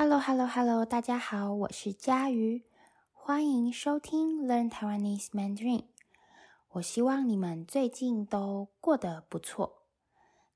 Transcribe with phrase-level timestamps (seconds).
[0.00, 2.62] Hello，Hello，Hello，大家好，我是佳瑜，
[3.12, 5.86] 欢迎收听 Learn Taiwanese Mandarin。
[6.68, 9.88] 我希望你们最近都过得不错。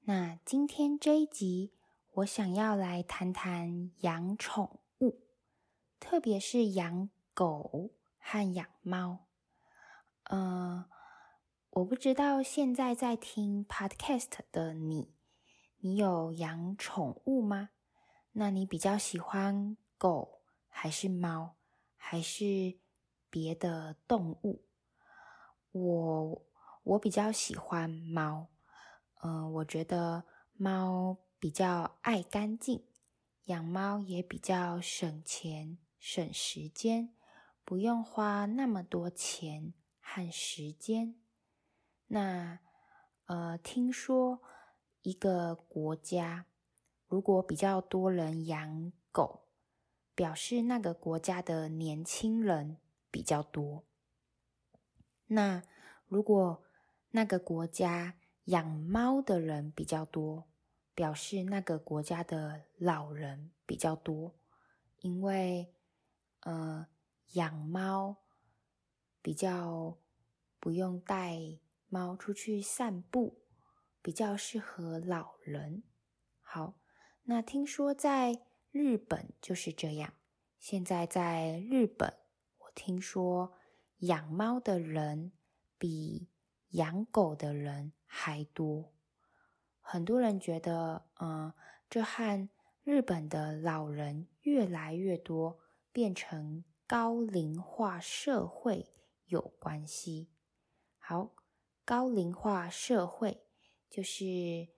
[0.03, 1.73] 那今天这一集，
[2.13, 5.25] 我想要来谈谈养宠物，
[5.99, 7.91] 特别是养狗
[8.21, 9.27] 和养猫。
[10.27, 10.87] 呃，
[11.71, 15.13] 我不知道现在在听 Podcast 的你，
[15.79, 17.71] 你有养宠物吗？
[18.35, 21.57] 那你比较喜欢狗还是猫，
[21.97, 22.79] 还是
[23.29, 24.65] 别的动物？
[25.71, 26.47] 我
[26.83, 28.49] 我比较喜欢猫，
[29.23, 32.87] 嗯、呃，我觉得猫比较爱干净，
[33.45, 37.15] 养猫也比较省钱省时间，
[37.67, 41.17] 不用花那么多钱和时间。
[42.07, 42.61] 那
[43.27, 44.41] 呃，听说
[45.03, 46.47] 一个国家。
[47.13, 49.43] 如果比较多人养狗，
[50.15, 52.79] 表示那个国家的年轻人
[53.11, 53.85] 比较多。
[55.27, 55.63] 那
[56.07, 56.65] 如果
[57.11, 58.15] 那个国家
[58.45, 60.49] 养猫的人比较多，
[60.95, 64.35] 表示那个国家的老人比较多。
[65.01, 65.75] 因为，
[66.41, 66.87] 呃，
[67.33, 68.17] 养猫
[69.21, 69.99] 比较
[70.59, 71.59] 不用带
[71.91, 73.43] 猫出去散步，
[74.01, 75.83] 比较适合老人。
[76.41, 76.82] 好。
[77.25, 78.43] 那听说在
[78.73, 80.15] 日本就是这样。
[80.59, 82.13] 现在在日本，
[82.59, 83.55] 我听说
[83.99, 85.33] 养猫的人
[85.79, 86.29] 比
[86.71, 88.93] 养狗的人还多。
[89.81, 91.53] 很多人觉得，嗯，
[91.89, 92.49] 这和
[92.83, 95.61] 日本的老人越来越多，
[95.93, 98.93] 变成高龄化社会
[99.27, 100.29] 有关系。
[100.99, 101.35] 好，
[101.85, 103.47] 高龄化社会
[103.89, 104.69] 就是，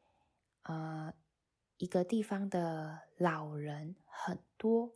[0.65, 1.15] 呃。
[1.77, 4.95] 一个地方的老人很多，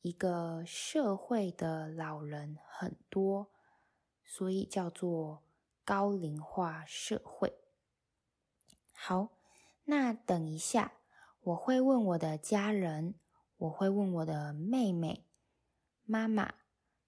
[0.00, 3.50] 一个社会的老人很多，
[4.24, 5.42] 所以叫做
[5.84, 7.58] 高龄化社会。
[8.92, 9.30] 好，
[9.84, 10.92] 那等一下
[11.40, 13.16] 我会问我的家人，
[13.56, 15.26] 我会问我的妹妹、
[16.04, 16.54] 妈妈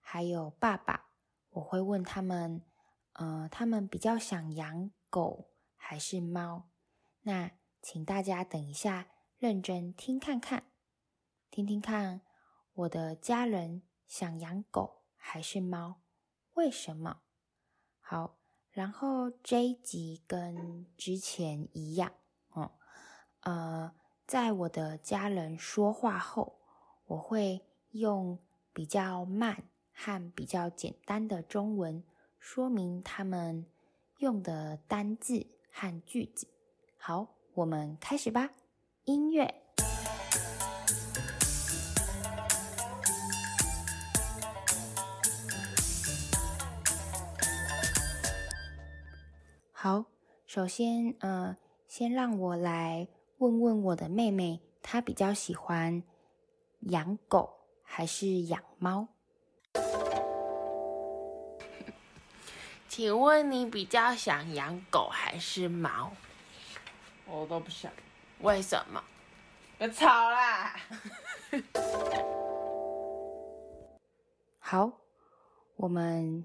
[0.00, 1.10] 还有爸爸，
[1.50, 2.60] 我会问他们，
[3.12, 6.68] 呃，他们比较想养狗还是猫？
[7.22, 7.52] 那。
[7.88, 9.06] 请大家等一下，
[9.38, 10.64] 认真听看看，
[11.52, 12.20] 听听看
[12.74, 16.00] 我的家人想养狗还是猫？
[16.54, 17.20] 为什么？
[18.00, 18.38] 好，
[18.72, 22.12] 然后这一集跟之前一样，
[22.48, 22.72] 哦，
[23.42, 23.94] 呃，
[24.26, 26.58] 在我的家人说话后，
[27.04, 28.36] 我会用
[28.72, 32.02] 比较慢和比较简单的中文
[32.40, 33.64] 说明他们
[34.18, 36.48] 用的单字和句子。
[36.98, 37.35] 好。
[37.56, 38.50] 我们开始吧，
[39.04, 39.54] 音乐。
[49.72, 50.04] 好，
[50.46, 51.56] 首先，呃，
[51.88, 53.08] 先让我来
[53.38, 56.02] 问问我的妹妹，她比较喜欢
[56.80, 57.48] 养狗
[57.82, 59.08] 还是养猫？
[62.86, 66.12] 请问你比较想养狗还是猫？
[67.28, 67.90] 我都不想，
[68.40, 69.02] 为什么？
[69.78, 70.76] 别吵啦！
[74.58, 74.92] 好，
[75.76, 76.44] 我们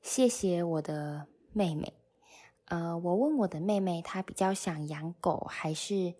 [0.00, 1.92] 谢谢我的妹妹。
[2.66, 6.14] 呃，我问我的妹妹，她比较想养狗还是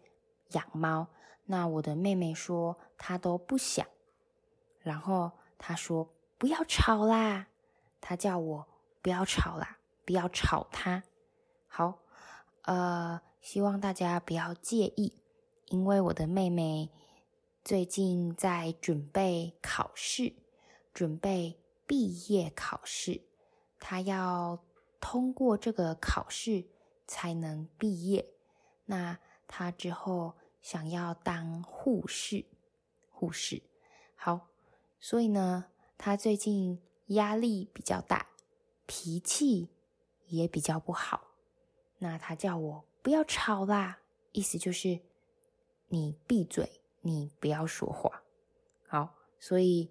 [0.50, 1.06] 养猫？
[1.44, 3.86] 那我的妹妹说她都不想。
[4.80, 7.46] 然后她说不要吵啦，
[8.00, 8.66] 她叫我
[9.00, 11.04] 不要吵啦，不要吵她。
[11.68, 12.00] 好，
[12.62, 13.22] 呃。
[13.41, 15.22] 希望大家不要介意，
[15.69, 16.91] 因为我的妹妹
[17.65, 20.34] 最近在准备考试，
[20.93, 23.22] 准备毕业考试。
[23.78, 24.62] 她要
[25.00, 26.66] 通过这个考试
[27.06, 28.28] 才能毕业。
[28.87, 32.44] 那她之后想要当护士，
[33.10, 33.62] 护士。
[34.14, 34.49] 好，
[34.99, 38.26] 所以呢，她最近压力比较大，
[38.87, 39.70] 脾气
[40.26, 41.29] 也比较不好。
[41.99, 42.88] 那她叫我。
[43.08, 44.00] 不要吵啦！
[44.32, 45.00] 意思就是
[45.87, 48.22] 你闭嘴，你不要说话。
[48.87, 49.90] 好，所以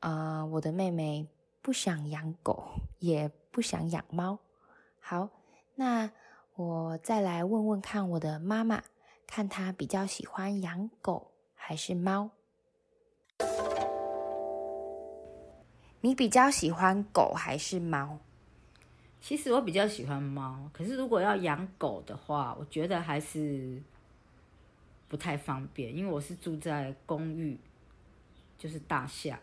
[0.00, 1.28] 啊、我的妹妹
[1.60, 2.66] 不想养狗，
[2.98, 4.38] 也不想养猫。
[5.00, 5.28] 好，
[5.74, 6.10] 那
[6.54, 8.82] 我再来问问看我的妈妈，
[9.26, 12.30] 看她比较喜欢养狗还是猫？
[16.00, 18.18] 你比较喜欢狗还是猫？
[19.20, 23.82] 其实我比较喜欢猫，可是如果要养狗的话，我觉得还是
[25.08, 27.58] 不太方便，因为我是住在公寓，
[28.56, 29.38] 就是大厦。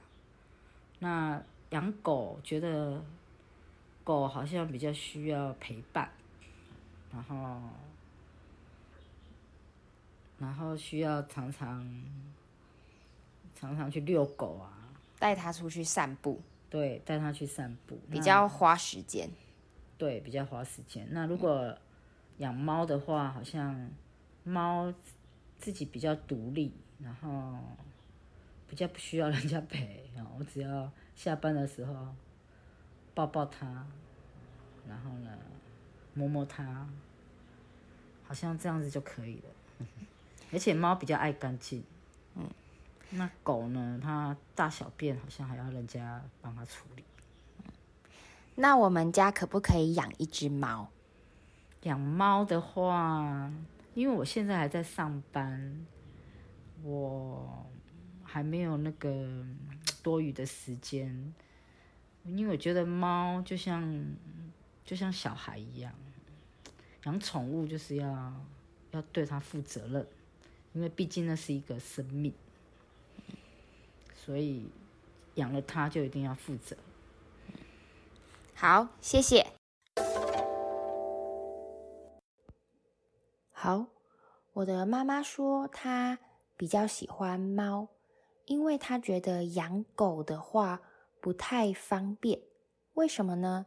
[1.00, 1.42] 那
[1.72, 3.04] 养狗觉得
[4.06, 6.10] 狗好像比较需要陪伴，
[7.12, 7.60] 然后
[10.40, 11.86] 然后需要常常
[13.54, 14.72] 常常去遛狗啊，
[15.20, 16.42] 带它出去散步。
[16.70, 19.30] 对，带它去散步，比较花时间。
[20.04, 21.08] 对，比较花时间。
[21.12, 21.74] 那如果
[22.40, 23.90] 养猫的话，好像
[24.44, 24.94] 猫
[25.58, 27.58] 自己比较独立，然后
[28.68, 30.10] 比较不需要人家陪。
[30.14, 32.14] 然后我只要下班的时候
[33.16, 33.88] 抱抱它，
[34.86, 35.32] 然后呢
[36.14, 36.86] 摸摸它，
[38.26, 39.86] 好像这样子就可以了。
[40.52, 41.82] 而且猫比较爱干净。
[42.36, 42.46] 嗯。
[43.12, 43.98] 那狗呢？
[44.04, 47.06] 它大小便好像还要人家帮它处理。
[48.56, 50.90] 那我们家可不可以养一只猫？
[51.82, 53.52] 养猫的话，
[53.94, 55.86] 因为我现在还在上班，
[56.84, 57.66] 我
[58.24, 59.46] 还没有那个
[60.02, 61.34] 多余的时间。
[62.26, 64.06] 因为我觉得猫就像
[64.86, 65.94] 就像小孩一样，
[67.04, 68.34] 养宠物就是要
[68.92, 70.08] 要对它负责任，
[70.72, 72.32] 因为毕竟那是一个生命。
[74.16, 74.66] 所以
[75.36, 76.78] 养了它就一定要负责。
[78.56, 79.46] 好，谢谢。
[83.52, 83.88] 好，
[84.54, 86.20] 我的妈妈说她
[86.56, 87.90] 比较喜欢猫，
[88.46, 90.82] 因为她觉得养狗的话
[91.20, 92.42] 不太方便。
[92.94, 93.66] 为什么呢？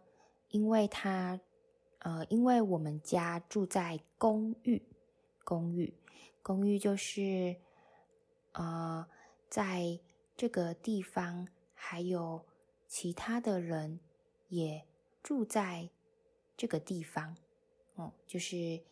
[0.48, 1.40] 因为她，
[1.98, 4.82] 呃，因为我们家住在公寓，
[5.44, 5.94] 公寓，
[6.42, 7.56] 公寓就是，
[8.52, 9.06] 呃，
[9.48, 10.00] 在。
[10.38, 12.44] 这个地方还有
[12.86, 14.00] 其他的人
[14.56, 14.87] 也
[15.23, 15.91] 住在
[16.56, 17.37] 这个地方，
[17.97, 18.82] 哦，就是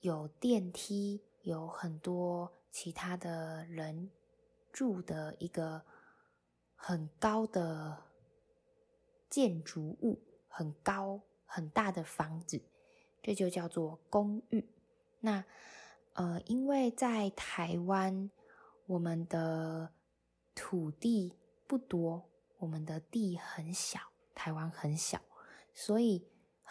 [0.00, 4.08] 有电梯，有很多其他的人
[4.72, 5.82] 住的一个
[6.76, 8.04] 很高的
[9.28, 12.62] 建筑物，很高很大的房子，
[13.20, 14.64] 这就叫做公寓。
[15.18, 15.44] 那
[16.12, 18.30] 呃，因为在台湾，
[18.86, 19.92] 我们的
[20.54, 21.34] 土地
[21.66, 23.98] 不多，我们的地很小，
[24.34, 25.20] 台湾很小，
[25.72, 26.26] 所以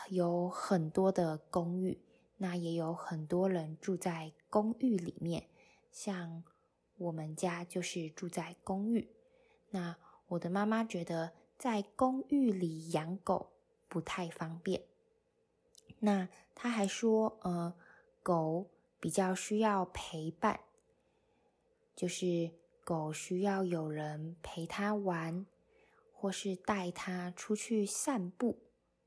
[0.09, 2.01] 有很多的公寓，
[2.37, 5.47] 那也有很多人住在公寓里面。
[5.91, 6.43] 像
[6.97, 9.09] 我们家就是住在公寓。
[9.69, 9.95] 那
[10.27, 13.51] 我的妈妈觉得在公寓里养狗
[13.87, 14.83] 不太方便。
[15.99, 17.73] 那她还说，呃，
[18.21, 18.69] 狗
[18.99, 20.59] 比较需要陪伴，
[21.95, 22.51] 就是。
[22.85, 25.45] 狗需要有人陪它玩，
[26.23, 28.57] 或是带它出去散步，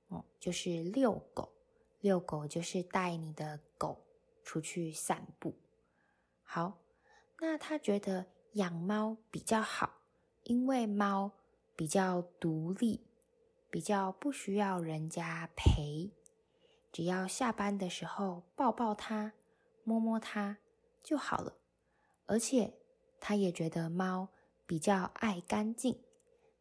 [0.08, 1.50] 哦，就是遛狗。
[2.00, 4.04] 遛狗就是带你的狗
[4.44, 5.54] 出去散步。
[6.42, 6.78] 好，
[7.40, 10.02] 那他觉得养猫比较好，
[10.42, 11.32] 因为猫
[11.74, 13.06] 比较独立，
[13.70, 16.10] 比较不需要人家陪，
[16.92, 19.32] 只要下班的时候抱抱它，
[19.84, 20.58] 摸摸它
[21.02, 21.56] 就好了，
[22.26, 22.74] 而且。
[23.18, 24.28] 他也觉得猫
[24.66, 26.04] 比较爱干净，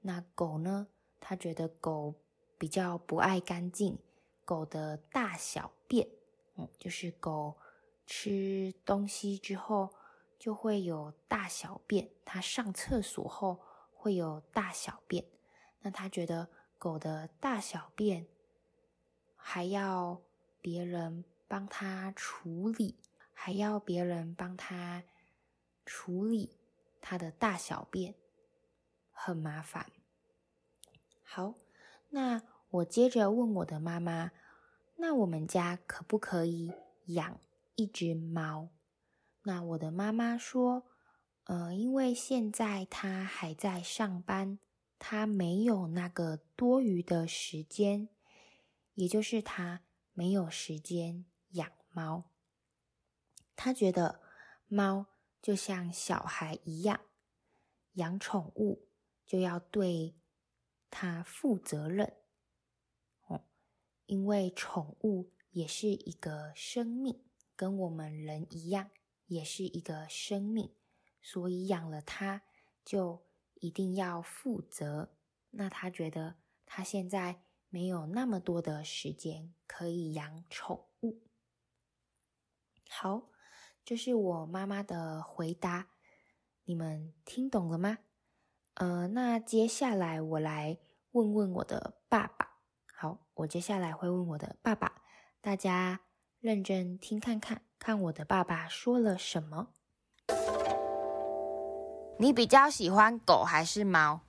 [0.07, 0.87] 那狗呢？
[1.19, 2.13] 他觉得狗
[2.59, 3.97] 比较不爱干净。
[4.45, 6.07] 狗的大小便，
[6.55, 7.57] 嗯，就是狗
[8.05, 9.89] 吃东西之后
[10.37, 13.59] 就会有大小便，它上厕所后
[13.95, 15.25] 会有大小便。
[15.81, 16.47] 那他觉得
[16.77, 18.27] 狗的大小便
[19.35, 20.21] 还要
[20.61, 22.95] 别人帮他处理，
[23.33, 25.03] 还要别人帮他。
[25.87, 26.57] 处理
[26.99, 28.15] 它的大小便
[29.11, 29.91] 很麻烦。
[31.27, 31.55] 好，
[32.09, 34.31] 那我接着问我的妈妈
[34.97, 36.71] ：“那我们家可不可以
[37.07, 37.39] 养
[37.75, 38.69] 一只猫？”
[39.43, 40.85] 那我的妈妈说
[41.45, 44.59] ：“呃，因为现在她还在上班，
[44.97, 48.07] 她没有那个多余的时间，
[48.93, 49.81] 也就是她
[50.13, 52.31] 没有时间养猫。
[53.55, 54.21] 她觉得
[54.67, 55.07] 猫。”
[55.45, 57.01] 就像小孩一样，
[57.93, 58.87] 养宠物
[59.27, 60.15] 就要对
[60.97, 62.13] 它负责任
[63.27, 63.43] 哦，
[64.05, 67.21] 因为宠物也是一个生命，
[67.53, 68.89] 跟我们人一样，
[69.25, 70.73] 也是一个生命，
[71.21, 72.43] 所以养了它
[72.85, 73.25] 就
[73.55, 75.17] 一定要负责。
[75.51, 81.21] 那他觉得他现在没有那么多的时间可以养宠物。
[82.87, 83.29] 好。
[83.83, 85.89] 这是我妈妈的回答，
[86.63, 87.99] 你们听懂了吗？
[88.73, 90.79] 呃，那接下来我来
[91.15, 92.49] 问问我的爸爸。
[92.93, 94.91] 好，我接下来会问我的爸爸，
[95.39, 96.01] 大家
[96.41, 99.69] 认真听看看，看我的爸爸说了什么。
[102.19, 104.19] 你比较喜欢狗还是猫？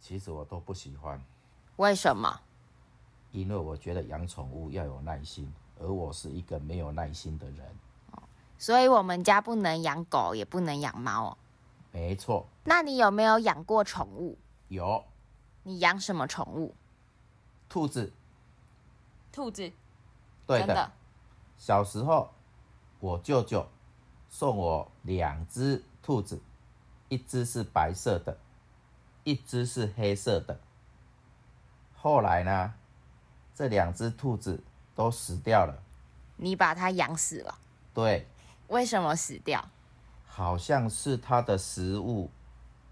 [0.00, 1.22] 其实我都不喜欢。
[1.76, 2.40] 为什么？
[3.30, 7.66] 因为我觉得养宠物要有耐心，而我是一个没有耐心的人。
[8.56, 11.38] 所以我们家不能养狗，也不能养猫哦。
[11.90, 12.46] 没错。
[12.64, 14.38] 那你有没有养过宠物？
[14.68, 15.04] 有。
[15.62, 16.74] 你养什么宠物？
[17.68, 18.12] 兔子。
[19.32, 19.72] 兔子。
[20.46, 20.66] 对的。
[20.66, 20.92] 真的。
[21.56, 22.30] 小时候，
[23.00, 23.66] 我舅舅
[24.28, 26.40] 送我两只兔子，
[27.08, 28.36] 一只是白色的，
[29.24, 30.58] 一只是黑色的。
[31.94, 32.74] 后来呢，
[33.54, 34.62] 这两只兔子
[34.94, 35.82] 都死掉了。
[36.36, 37.58] 你把它养死了？
[37.94, 38.26] 对。
[38.68, 39.68] 为什么死掉？
[40.26, 42.30] 好像是它的食物，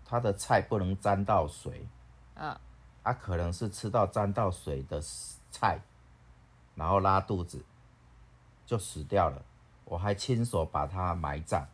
[0.05, 1.89] 它的菜不能沾到水。
[2.41, 2.59] 嗯。
[3.05, 5.01] 啊，可能是吃到沾到水的
[5.53, 5.79] 菜，
[6.75, 7.65] 然后拉肚子，
[8.67, 9.41] 就死掉了。
[9.85, 11.65] 我还亲手把它埋葬，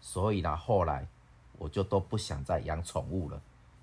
[0.00, 1.06] 所以呢，后来
[1.58, 3.40] 我就都不想再养宠物了，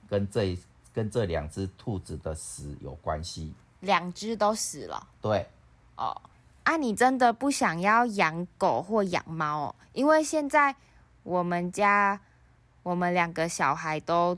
[0.08, 0.56] 跟这。
[0.94, 5.08] 跟这两只兔子的死有关系，两只都死了。
[5.22, 5.48] 对，
[5.96, 6.20] 哦，
[6.64, 9.76] 啊，你真的不想要养狗或养猫哦？
[9.94, 10.76] 因为现在
[11.22, 12.20] 我们家
[12.82, 14.36] 我们两个小孩都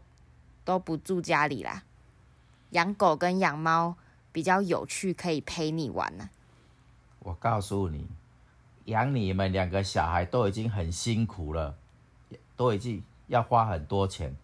[0.70, 1.82] 都不住家里啦，
[2.70, 3.96] 养狗跟养猫
[4.32, 6.30] 比较有趣，可以陪你玩呢。
[7.18, 8.08] 我告诉你，
[8.86, 11.76] 养你们两个小孩都已经很辛苦了，
[12.56, 14.38] 都已经要花很多钱，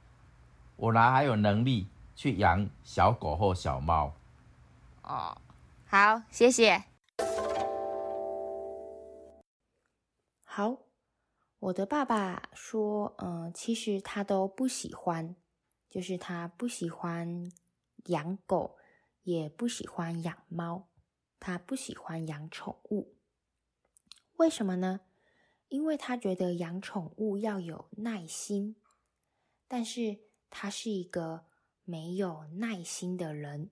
[0.78, 1.86] 我哪还有能力？
[2.16, 4.12] 去养小狗或小猫。
[5.04, 5.38] 哦，
[5.86, 6.86] 好，谢谢。
[10.44, 10.78] 好，
[11.60, 15.36] 我的爸爸说，嗯、呃，其实他都不喜欢，
[15.96, 17.50] 就是他不喜欢
[18.08, 18.76] 养狗，
[19.24, 20.90] 也不喜欢养猫，
[21.40, 23.16] 他不喜欢养宠物。
[24.36, 25.00] 为什么呢？
[25.70, 28.76] 因为他觉得养宠物要有耐心，
[29.70, 31.46] 但是他是一个。
[31.88, 33.70] 没有耐心的人，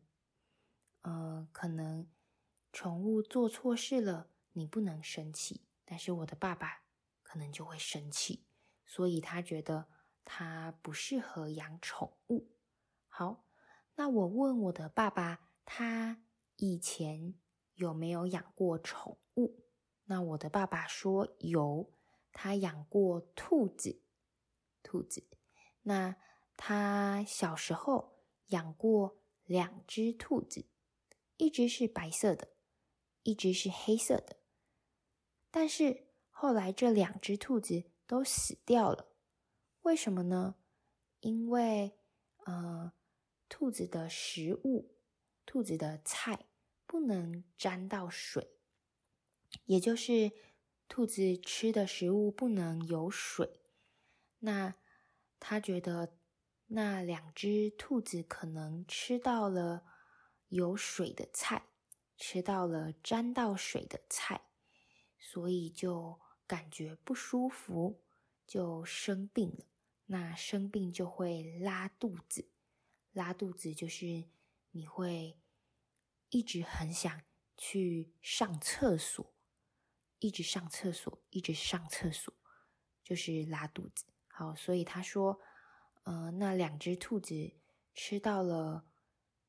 [1.02, 2.08] 呃，可能
[2.72, 6.84] 宠物做错事了，你不能生气，但是我的爸爸
[7.24, 8.46] 可能就会生气，
[8.86, 9.88] 所以他觉得
[10.26, 12.50] 他不适合养宠物。
[13.08, 13.46] 好，
[13.96, 16.24] 那我问我的爸爸，他
[16.56, 17.36] 以前
[17.76, 19.64] 有没有养过宠物？
[20.06, 21.94] 那我的爸爸说有，
[22.32, 24.02] 他养过兔子，
[24.82, 25.28] 兔子。
[25.84, 26.16] 那
[26.58, 30.66] 他小时候养过两只兔子，
[31.38, 32.50] 一只是白色的，
[33.24, 34.38] 一只是黑色的。
[35.52, 39.13] 但是后来这两只兔子都死掉了，
[39.84, 40.56] 为什么呢？
[41.22, 41.98] 因为
[42.46, 42.92] 呃，
[43.48, 44.98] 兔子的食物，
[45.46, 46.48] 兔子的菜
[46.86, 48.58] 不能沾到水，
[49.66, 50.32] 也就是
[50.90, 53.62] 兔子吃的食物不能有水。
[54.40, 54.76] 那
[55.40, 56.18] 他觉得。
[56.68, 59.84] 那两只兔子可能吃到了
[60.48, 61.68] 有水的菜，
[62.18, 64.42] 吃到了沾到水的菜，
[65.20, 68.02] 所以就感觉不舒服，
[68.48, 69.66] 就生病了。
[70.06, 72.50] 那生病就会拉肚子，
[73.12, 74.26] 拉肚子就是
[74.72, 75.40] 你会
[76.30, 77.22] 一直很想
[77.58, 79.34] 去上厕所，
[80.20, 82.34] 一直上厕所，一直上厕所，
[83.04, 84.06] 就是拉肚子。
[84.28, 85.40] 好，所以他说。
[86.06, 87.54] 呃，那两只兔子
[87.94, 88.86] 吃到了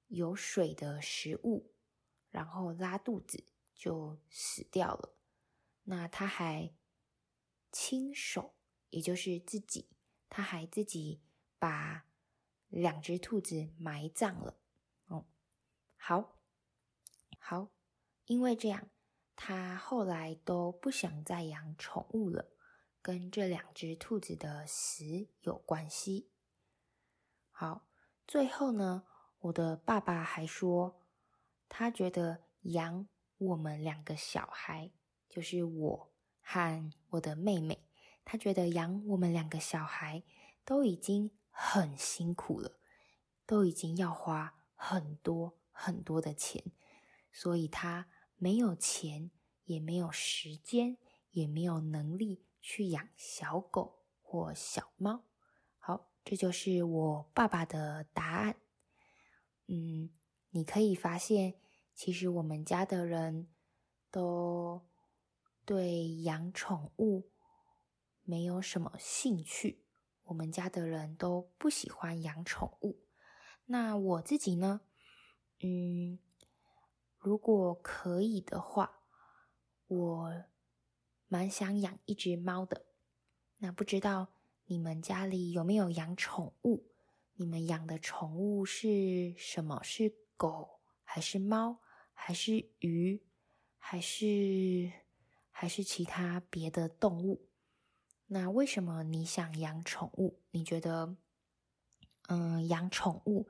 [0.07, 1.75] 有水的食物，
[2.31, 3.45] 然后拉肚子
[3.75, 5.17] 就死掉了。
[5.83, 6.73] 那他还
[7.73, 8.55] 亲手，
[8.91, 9.89] 也就是自己，
[10.37, 11.21] 他还自己
[11.61, 12.07] 把
[12.67, 14.59] 两只兔子埋葬了。
[15.07, 15.27] 哦，
[15.97, 16.41] 好，
[17.39, 17.69] 好，
[18.27, 18.91] 因为这样，
[19.37, 22.51] 他后来都不想再养宠物了，
[23.01, 26.33] 跟这两只兔子的死有关系。
[27.53, 27.87] 好，
[28.27, 29.07] 最后呢，
[29.39, 31.01] 我的爸爸还说，
[31.69, 33.07] 他觉得养
[33.39, 34.91] 我们两个小孩，
[35.29, 36.13] 就是我
[36.43, 37.87] 和我的妹妹，
[38.25, 40.23] 他觉得养我们两个小孩
[40.65, 42.79] 都已经很辛苦了，
[43.47, 46.65] 都已经要花很多很多的钱，
[47.33, 49.31] 所以他没有钱，
[49.65, 50.97] 也没有时间，
[51.31, 55.25] 也没有能力去养小狗或小猫。
[55.79, 58.57] 好这就是我爸爸的答案。
[59.67, 60.11] 嗯，
[60.51, 61.55] 你可以发现，
[61.95, 63.49] 其实我们家的人
[64.11, 64.87] 都
[65.65, 67.31] 对养宠物
[68.25, 69.85] 没有什么兴趣。
[70.25, 73.05] 我们家的人都不喜欢养宠物。
[73.67, 74.81] 那我自己呢？
[75.61, 76.19] 嗯，
[77.19, 79.03] 如果可以的话，
[79.87, 80.45] 我
[81.29, 82.87] 蛮想养一只猫的。
[83.59, 84.29] 那不知道。
[84.67, 86.87] 你们家里有没有养宠物？
[87.35, 89.83] 你们养的宠物是什么？
[89.83, 91.81] 是狗还是猫？
[92.15, 93.23] 还是鱼？
[93.77, 94.91] 还是
[95.51, 97.47] 还是其他别的动物？
[98.35, 100.43] 那为什么你想养宠物？
[100.51, 101.17] 你觉得，
[102.27, 103.49] 嗯，养宠物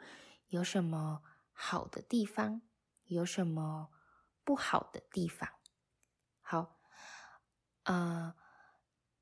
[0.49, 1.23] 有什么
[1.53, 2.61] 好的地方？
[3.07, 3.89] 有什么
[4.45, 5.49] 不好的地方？
[6.43, 6.79] 好，
[7.85, 8.37] 呃，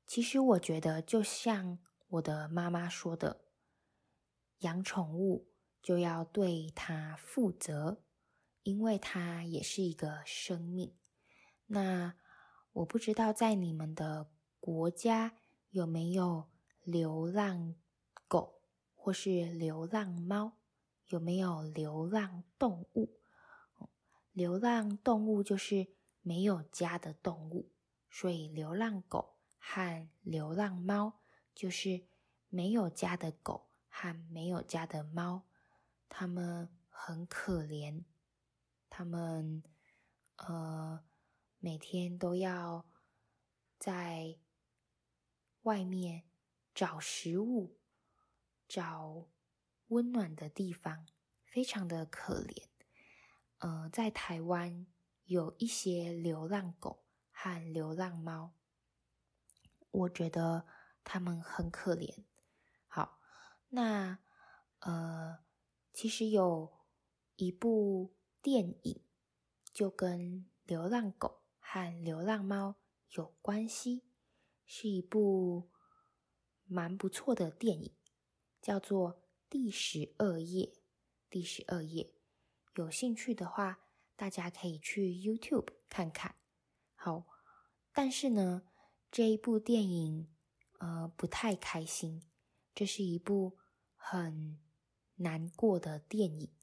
[0.05, 1.79] 其实我觉得，就像
[2.09, 3.45] 我的妈妈说的，
[4.59, 5.47] 养宠物
[5.81, 8.03] 就要对它负责，
[8.63, 10.97] 因为它也是一个生命。
[11.67, 12.15] 那
[12.73, 14.29] 我不知道在你们的
[14.59, 15.37] 国家
[15.73, 16.51] 有没有
[16.83, 17.73] 流浪
[18.27, 18.61] 狗
[18.95, 20.53] 或是流浪猫，
[21.07, 23.19] 有没有流浪动物？
[24.31, 25.87] 流浪动物就是
[26.21, 27.71] 没有家的动物，
[28.07, 31.19] 所以流浪狗和流浪猫
[31.55, 32.05] 就是
[32.49, 35.41] 没有家的狗和没有家的猫，
[36.07, 38.03] 它们很可怜，
[38.89, 39.63] 它们
[40.37, 41.03] 呃。
[41.65, 42.85] 每天都要
[43.79, 44.35] 在
[45.63, 46.23] 外面
[46.73, 47.77] 找食物、
[48.67, 49.27] 找
[49.87, 51.05] 温暖的地方，
[51.43, 52.69] 非常的可怜。
[53.57, 54.87] 呃，在台湾
[55.25, 58.53] 有一些流浪狗和流浪猫，
[59.91, 60.65] 我觉得
[61.03, 62.23] 他们很可怜。
[62.87, 63.19] 好，
[63.69, 64.19] 那
[64.79, 65.39] 呃，
[65.93, 66.85] 其实有
[67.35, 69.01] 一部电影
[69.73, 71.41] 就跟流浪狗。
[71.65, 72.75] 和流浪猫
[73.13, 74.03] 有关系，
[74.65, 75.69] 是一部
[76.65, 77.95] 蛮不错的电影，
[78.61, 79.13] 叫做
[79.49, 80.65] 《第十二夜》。
[81.29, 82.13] 第十二夜，
[82.75, 83.79] 有兴趣的话，
[84.15, 86.35] 大家可以去 YouTube 看看。
[86.93, 87.25] 好，
[87.91, 88.67] 但是呢，
[89.09, 90.31] 这一部电影
[90.77, 92.29] 呃不太开心，
[92.75, 93.57] 这是一部
[93.95, 94.59] 很
[95.15, 96.53] 难过的电影。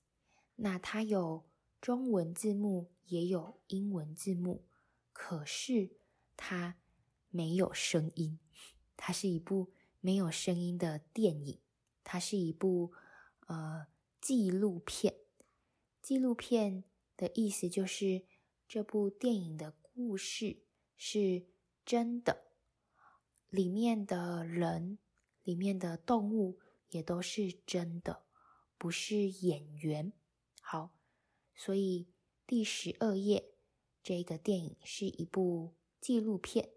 [0.54, 4.69] 那它有中文字幕，也有英文字幕。
[5.13, 5.99] 可是
[6.36, 6.79] 它
[7.30, 8.38] 没有声音，
[8.97, 11.60] 它是一部没有声音的电影，
[12.04, 12.93] 它是一部
[13.47, 13.86] 呃
[14.21, 15.14] 纪录片。
[16.02, 16.84] 纪录片
[17.16, 18.25] 的意思就是
[18.69, 20.58] 这部电影的故事
[20.97, 21.47] 是
[21.84, 22.45] 真的，
[23.49, 24.99] 里面的人、
[25.43, 26.58] 里面的动物
[26.90, 28.25] 也都是真的，
[28.76, 30.12] 不是演员。
[30.60, 30.90] 好，
[31.54, 32.08] 所以
[32.47, 33.47] 第十二页。
[34.02, 36.71] 这个电影是一部纪录片，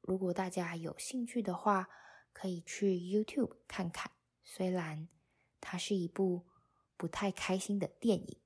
[0.00, 1.88] 如果大家有兴趣的话，
[2.32, 4.12] 可以去 YouTube 看看。
[4.42, 5.08] 虽然
[5.60, 6.46] 它是一部
[6.96, 8.40] 不太开心的电影。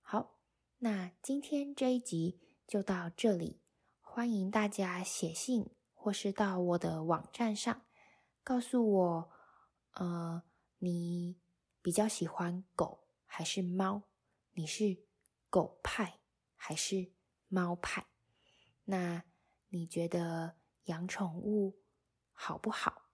[0.00, 0.38] 好，
[0.78, 3.60] 那今天这一集就到这里，
[4.00, 7.86] 欢迎大家写信或是到我的网站上
[8.42, 9.30] 告诉我，
[9.92, 10.42] 呃，
[10.78, 11.40] 你
[11.80, 14.02] 比较喜欢狗还是猫？
[14.52, 15.04] 你是
[15.48, 16.20] 狗派
[16.54, 17.12] 还是？
[17.48, 18.04] 猫派，
[18.86, 19.22] 那
[19.68, 21.78] 你觉得养宠物
[22.32, 23.10] 好不好？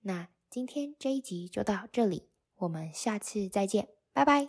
[0.00, 4.46] 那今天这一集就到这里，我们下次再见，拜拜。